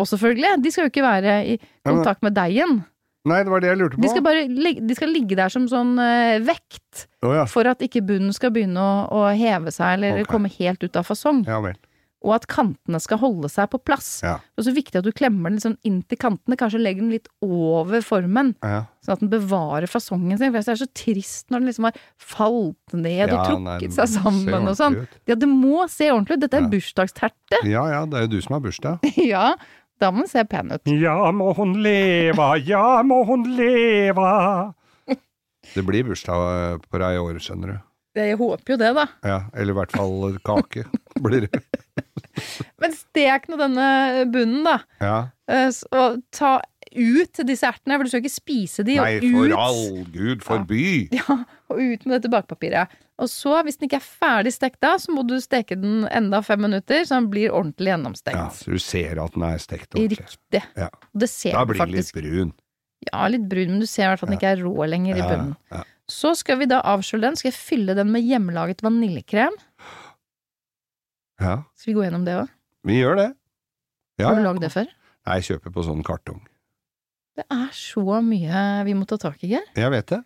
[0.00, 0.54] Oppå, selvfølgelig.
[0.64, 2.80] De skal jo ikke være i kontakt med deigen.
[3.28, 4.02] Nei, det var det jeg lurte på.
[4.04, 7.44] De skal bare de skal ligge der som sånn uh, vekt, oh, ja.
[7.50, 10.30] for at ikke bunnen skal begynne å, å heve seg eller okay.
[10.30, 11.44] komme helt ut av fasong.
[11.48, 11.60] ja.
[12.20, 14.18] Og at kantene skal holde seg på plass.
[14.20, 14.34] Ja.
[14.52, 17.14] Det er så viktig at du klemmer den sånn inn til kantene, kanskje legger den
[17.14, 20.52] litt over formen, sånn at den bevarer fasongen sin.
[20.52, 24.12] For det er så trist når den liksom har falt ned og trukket nei, seg
[24.18, 24.98] sammen og sånn.
[25.30, 26.44] Ja, det må se ordentlig ut.
[26.44, 26.72] Dette er Ja.
[26.76, 27.62] bursdagsterte.
[27.64, 29.08] Ja ja, det er jo du som har bursdag.
[29.32, 29.54] ja,
[30.00, 30.88] da må den se pen ut.
[31.00, 34.30] Ja må hun leve, ja må hun leve.
[35.74, 37.78] Det blir bursdag på deg i år, skjønner du.
[38.18, 39.04] Jeg håper jo det, da.
[39.22, 40.82] Ja, eller i hvert fall kake
[41.22, 41.60] blir det.
[42.80, 43.86] Men stek nå denne
[44.32, 44.78] bunnen, da.
[45.04, 45.18] Ja.
[45.50, 46.56] Eh, Og ta
[46.90, 48.96] ut disse ertene, for du skal ikke spise de.
[48.98, 50.82] Nei, og for all gud forby.
[51.14, 51.36] Ja,
[51.70, 52.92] og ut med dette bakpapiret.
[53.20, 56.40] Og så, hvis den ikke er ferdig stekt da, så må du steke den enda
[56.42, 58.36] fem minutter, så den blir ordentlig gjennomstekt.
[58.38, 60.24] Ja, så du ser at den er stekt ordentlig.
[60.24, 60.62] Riktig.
[60.80, 60.88] Ja.
[61.12, 62.52] Og det ser Da blir den litt brun.
[63.10, 65.20] Ja, litt brun, men du ser i hvert fall at den ikke er rå lenger
[65.20, 65.56] i bunnen.
[65.72, 65.84] ja.
[66.10, 67.36] Så skal vi da avskjøle den.
[67.38, 69.54] Skal jeg fylle den med hjemmelaget vaniljekrem?
[71.40, 72.48] ja, Skal vi gå gjennom det òg?
[72.88, 73.28] vi gjør det.
[74.18, 74.88] Ja, Har du lagd det før?
[75.28, 76.40] Nei, jeg kjøper på sånn kartong.
[77.38, 79.64] Det er så mye vi må ta tak i, Geir.
[79.78, 80.18] Jeg vet det.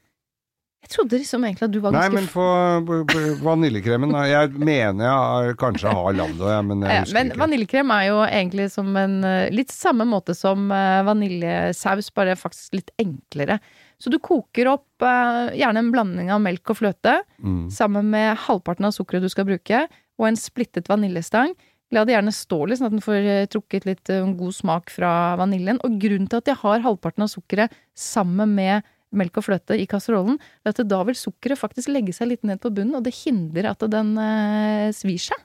[0.84, 2.46] Jeg trodde liksom egentlig at du var Nei, ganske men få
[2.84, 4.24] b- b- vaniljekremen da.
[4.28, 7.40] Jeg mener jeg har- kanskje har Lando, jeg, men jeg husker husker men ikke.
[7.40, 12.74] vaniljekrem er jo egentlig som en eh, Litt samme måte som eh, vaniljesaus, bare faktisk
[12.76, 13.58] litt enklere.
[13.98, 17.70] Så du koker opp eh, gjerne en blanding av melk og fløte, Mm.
[17.72, 19.86] sammen med halvparten av sukkeret du skal bruke,
[20.18, 21.54] og en splittet vaniljestang.
[21.92, 24.04] La det gjerne stå litt, sånn at den får trukket litt
[24.38, 25.78] god smak fra vaniljen.
[25.84, 28.82] Og grunnen til at jeg har halvparten av sukkeret sammen med
[29.16, 32.60] melk og fløte i kasserollen, er at da vil sukkeret faktisk legge seg litt ned
[32.62, 35.40] på bunnen, og det hindrer at den eh, svir seg.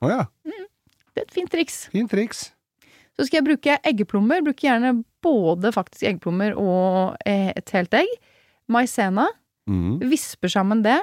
[0.00, 1.82] Å ja, Det er et fint triks.
[1.92, 2.46] fint triks.
[3.18, 4.40] Så skal jeg bruke eggeplommer.
[4.46, 8.08] Bruker gjerne både faktisk eggeplommer og eh, et helt egg.
[8.70, 9.26] Maizena.
[9.68, 9.98] Mm.
[10.08, 10.96] Visper sammen det.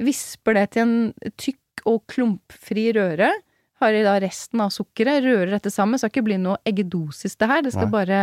[0.00, 3.30] Visper det til en tykk og klumpfri røre.
[3.80, 5.22] Har i da resten av sukkeret.
[5.24, 5.94] Rører dette sammen.
[5.94, 7.62] Det skal ikke bli noe eggedosis det her.
[7.64, 7.94] Det skal Nei.
[7.94, 8.18] bare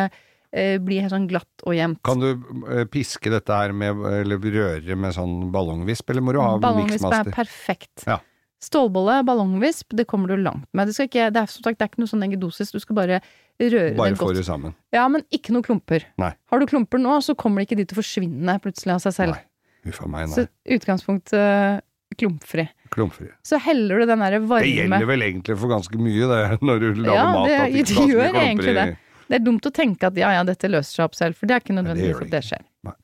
[0.54, 2.02] eh, bli helt sånn glatt og jevnt.
[2.08, 2.30] Kan du
[2.72, 7.08] eh, piske dette her med, eller røre med sånn ballongvisp, eller må du ha Ballongvisp
[7.12, 8.06] er perfekt.
[8.08, 8.20] Ja.
[8.64, 10.90] Stålbolle, ballongvisp, det kommer du langt med.
[10.90, 12.72] Det, ikke, det, er, som sagt, det er ikke noe sånn eggedosis.
[12.74, 13.20] Du skal bare
[13.62, 14.40] røre Bare det få godt.
[14.40, 14.74] det sammen.
[14.96, 16.08] Ja, men ikke noe klumper.
[16.18, 16.32] Nei.
[16.50, 19.14] Har du klumper nå, så kommer de ikke de til å forsvinne plutselig av seg
[19.20, 19.38] selv.
[19.38, 19.92] Nei.
[19.94, 20.34] Uffa meg, nei.
[20.34, 21.78] Så utgangspunkt eh,
[22.18, 22.66] klumpfri.
[22.90, 23.30] Klumpfri.
[23.46, 26.88] Så heller du den derre Det gjelder vel egentlig for ganske mye, det, når du
[27.04, 27.48] lager Ja, mat.
[27.48, 28.88] det- det mye gjør egentlig det.
[29.28, 31.56] Det er dumt å tenke at ja ja, dette løser seg opp selv, for det
[31.56, 32.66] er ikke det nødvendigvis gjør det at det skjer.
[32.88, 32.96] Nei.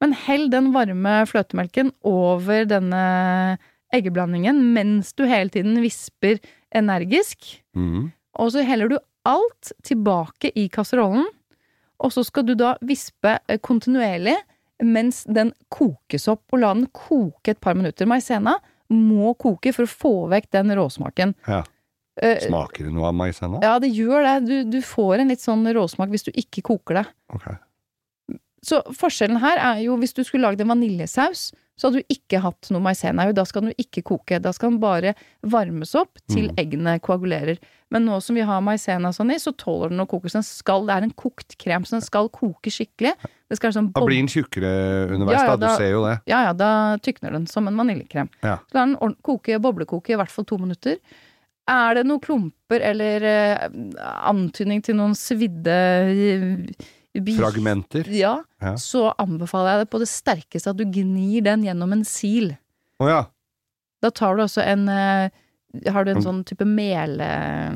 [0.00, 3.02] Men hell den varme fløtemelken over denne
[3.94, 6.40] eggeblandingen mens du hele tiden visper
[6.74, 7.60] energisk.
[7.76, 8.10] mm.
[8.40, 11.26] Og så heller du alt tilbake i kasserollen,
[12.00, 14.36] og så skal du da vispe eh, kontinuerlig
[14.86, 18.08] mens den kokes opp, og la den koke et par minutter.
[18.08, 18.54] Maisena
[18.90, 21.34] må koke for å få vekk den råsmaken.
[21.50, 21.60] Ja.
[22.20, 23.60] Eh, Smaker det noe av maizena?
[23.62, 24.36] ja, det gjør det.
[24.48, 27.06] Du, du får en litt sånn råsmak hvis du ikke koker det.
[27.36, 27.56] Okay.
[28.62, 31.46] Så forskjellen her er jo hvis du skulle lagd en vaniljesaus,
[31.80, 33.24] så hadde du ikke hatt noe maizena.
[33.32, 34.36] Da skal den jo ikke koke.
[34.44, 35.14] Da skal den bare
[35.48, 36.58] varmes opp til Mm.
[36.60, 37.56] eggene koagulerer.
[37.90, 40.28] Men nå som vi har maisena sånn i, så tåler den å koke.
[40.28, 43.14] Så den skal, det er en kokt krem, så den skal koke skikkelig.
[43.48, 45.66] Det skal sånn Da blir den tjukkere underveis, Ja, ja, da.
[45.72, 46.20] Du ser jo det.
[46.28, 48.28] Ja ja, da tykner den som en vaniljekrem.
[48.44, 48.58] Ja.
[48.68, 50.98] Så lar den koke, boblekoke i hvert fall to minutter.
[51.70, 53.68] Er det noen klumper eller eh,
[54.26, 55.76] antydning til noen svidde
[56.10, 56.88] eh,
[57.36, 58.06] Fragmenter.
[58.14, 58.76] Ja, Ja.
[58.78, 62.52] så anbefaler jeg det på det sterkeste at du gnir den gjennom en sil.
[63.02, 63.22] Å ja.
[64.02, 65.30] Da tar du også en eh,
[65.90, 67.26] Har du en sånn type mele...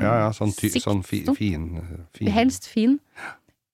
[0.03, 1.67] Ja, ja, sånn, ty, sikt- sånn fi, fin,
[2.15, 2.97] fin Helst fin.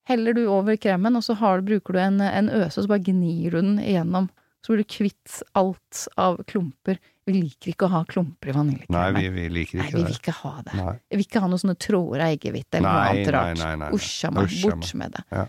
[0.10, 3.02] Heller du over kremen, og så har, bruker du en, en øse, og så bare
[3.08, 4.28] gnir du den igjennom.
[4.62, 7.00] Så blir du kvitt alt av klumper.
[7.32, 9.18] Vi liker ikke å ha klumper i Nei, vaniljekremen.
[9.18, 10.76] vi, vi liker Nei, vi vil ikke ha det.
[10.78, 10.94] Nei.
[11.08, 13.52] Vi vil ikke ha noen sånne tråder av eggehvite eller noe annet rart.
[13.56, 13.90] nei, nei, nei.
[13.98, 15.24] Usj meg, bort med det.
[15.32, 15.46] Ja.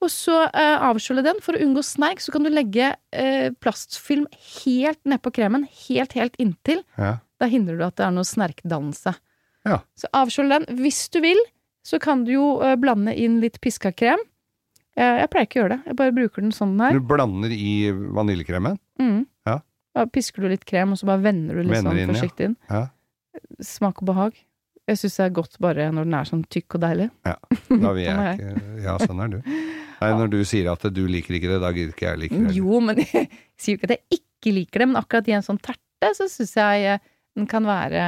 [0.00, 1.42] Og så uh, avskjøle den.
[1.44, 4.26] For å unngå snerk så kan du legge uh, plastfilm
[4.64, 6.80] helt nedpå kremen, helt, helt inntil.
[6.96, 7.18] Ja.
[7.40, 9.12] Da hindrer du at det er noe snerkdannelse.
[9.68, 9.82] Ja.
[10.00, 10.80] Så avskjøle den.
[10.80, 11.40] Hvis du vil,
[11.84, 14.24] så kan du jo uh, blande inn litt piska krem.
[14.98, 16.98] Eh, jeg pleier ikke å gjøre det, jeg bare bruker den sånn den er.
[16.98, 17.74] Du blander i
[18.16, 18.78] vaniljekremen?
[19.00, 19.20] Mm.
[20.00, 20.06] Ja.
[20.06, 22.48] Da pisker du litt krem, og så bare vender du litt Vender sånn inn, forsiktig
[22.50, 22.56] inn.
[22.70, 22.86] Ja.
[23.64, 24.38] Smak og behag.
[24.90, 27.08] Jeg syns det er godt bare når den er sånn tykk og deilig.
[27.22, 29.38] Da vil jeg ikke Ja, sånn er du.
[30.00, 32.54] Nei, når du sier at du liker ikke det, da gidder ikke jeg like det.
[32.56, 33.28] Jo, men jeg
[33.60, 36.26] sier jo ikke at jeg ikke liker det, men akkurat i en sånn terte så
[36.32, 37.02] syns jeg eh,
[37.36, 38.00] den kan være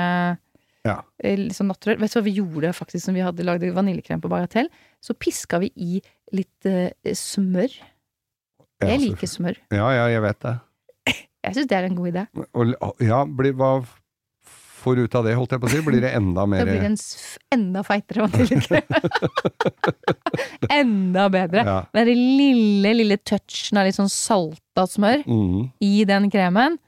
[0.88, 0.96] Ja.
[1.22, 2.00] eh, litt sånn naturell.
[2.00, 4.72] Vet du hva vi gjorde faktisk når vi hadde lagd vaniljekrem på Bagatell?
[5.04, 6.00] Så piska vi i
[6.32, 7.76] litt uh, smør.
[8.82, 9.60] Jeg liker smør.
[9.70, 10.56] Ja, ja, jeg vet det.
[11.42, 12.24] Jeg syns det er en god idé.
[12.54, 13.72] Og, ja, blir, hva
[14.82, 15.80] får ut av det, holdt jeg på å si?
[15.86, 16.98] Blir det enda mer Da blir det en
[17.56, 18.86] enda feitere vaniljekrem.
[20.82, 21.64] enda bedre.
[21.66, 21.78] ja.
[21.94, 25.58] Den lille, lille touchen av litt sånn salta smør mm.
[25.86, 26.78] i den kremen.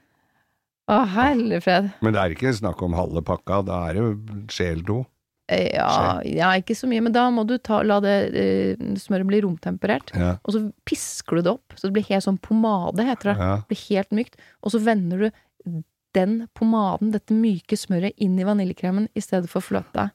[0.85, 1.89] Å, hellefred.
[2.05, 5.01] Men det er ikke snakk om halve pakka, da er det jo sjel to.
[5.47, 9.27] Eh, Ja, ja, ikke så mye, men da må du ta, la det uh, smøret
[9.29, 10.09] bli romtemperert.
[10.17, 10.37] Ja.
[10.43, 13.37] Og så pisker du det opp, så det blir helt sånn pomade, heter det.
[13.37, 13.51] Ja.
[13.61, 14.39] Det blir helt mykt.
[14.63, 15.83] Og så vender du
[16.15, 20.09] den pomaden, dette myke smøret, inn i vaniljekremen i stedet for fløte.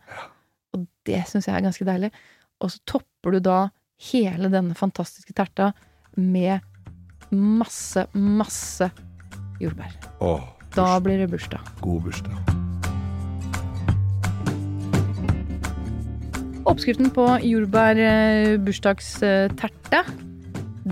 [0.75, 2.11] Og det syns jeg er ganske deilig.
[2.61, 3.59] Og så topper du da
[4.11, 5.73] hele denne fantastiske terta
[6.17, 6.61] med
[7.31, 8.91] masse, masse
[9.61, 9.93] jordbær.
[10.25, 11.61] Åh, Da blir det bursdag.
[11.83, 12.50] god bursdag.
[16.69, 20.01] Oppskriften på jordbær-bursdagsterte,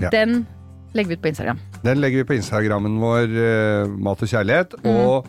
[0.01, 0.09] Ja.
[0.11, 0.47] den
[0.95, 1.59] legger vi ut på Instagram.
[1.85, 4.75] Den legger vi på Instagrammen vår, eh, Mat og kjærlighet.
[4.85, 5.27] Og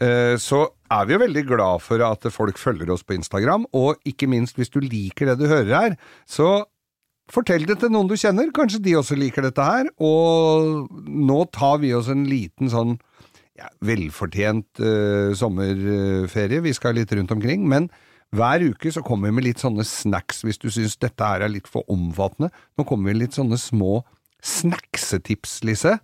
[0.00, 3.96] eh, så er vi jo veldig glad for at folk følger oss på Instagram, og
[4.06, 5.96] ikke minst hvis du liker det du hører her,
[6.26, 6.64] så
[7.30, 8.50] fortell det til noen du kjenner.
[8.52, 9.84] Kanskje de også liker dette her.
[9.98, 12.98] Og nå tar vi oss en liten sånn
[13.58, 16.60] ja, velfortjent eh, sommerferie.
[16.62, 17.68] Vi skal litt rundt omkring.
[17.68, 17.90] Men
[18.36, 21.52] hver uke så kommer vi med litt sånne snacks hvis du syns dette her er
[21.52, 22.50] litt for omfattende.
[22.76, 24.02] Nå kommer vi med litt sånne små
[24.44, 25.96] snacksetips, Lise,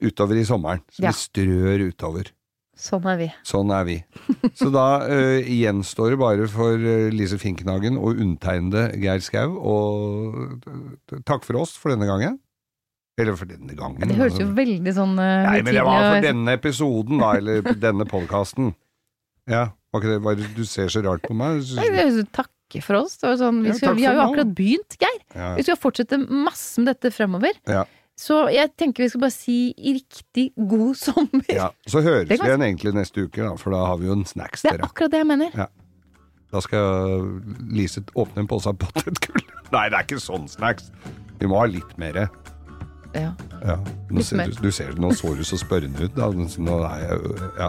[0.00, 0.80] utover i sommeren.
[0.94, 1.10] Som Ja.
[1.10, 2.30] vi strør utover.
[2.76, 3.26] Sånn er vi.
[3.42, 3.96] Sånn er vi.
[4.58, 10.66] Så da uh, gjenstår det bare for eh, Lise Finknagen og undertegnede Geir Skau og
[10.68, 12.36] eh, takk for oss for denne gangen.
[13.16, 14.04] Eller for denne gangen.
[14.04, 14.58] Det høres jo altså.
[14.58, 18.74] veldig sånn uh, Nei, men det var for denne episoden, da, eller denne podkasten.
[19.48, 21.64] Ja, var ikke det bare Du ser så rart på meg.
[22.36, 23.16] Takke for oss.
[23.22, 25.20] Sånn, vi, Ja, skal, takk vi har jo akkurat begynt, Geir.
[25.34, 27.56] Ja, Vi skal fortsette masse med dette fremover.
[27.66, 27.84] ja,
[28.16, 31.44] Så jeg tenker vi skal bare si riktig god sommer.
[31.52, 31.70] ja.
[31.86, 34.62] Så høres vi igjen egentlig neste uke, da, for da har vi jo en snacks
[34.62, 35.66] Det er akkurat det jeg mener.
[36.52, 37.26] Da skal
[37.74, 39.42] Lise åpne en pose av potetgull.
[39.74, 40.92] Nei, det er ikke sånn snacks.
[41.40, 42.28] Vi må ha litt mer.
[43.16, 43.32] Ja.
[43.64, 43.76] Ja.
[44.10, 44.52] Nå, Litt ser, mer.
[44.54, 46.14] du, du ser, nå så du så spørrende ut.
[46.16, 46.28] Da.
[46.32, 47.68] Nå er jeg, ja.